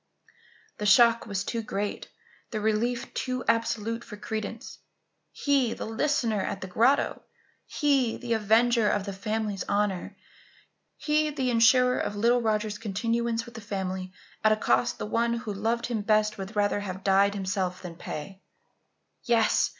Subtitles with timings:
[0.79, 2.07] The shock was too great,
[2.49, 4.79] the relief too absolute for credence.
[5.31, 7.21] He, the listener at the grotto?
[7.67, 10.15] He, the avenger of the family's honour?
[10.97, 14.11] He, the insurer of little Roger's continuance with the family
[14.43, 17.93] at a cost the one who loved him best would rather have died himself than
[17.95, 18.41] pay?
[19.25, 19.69] Yes!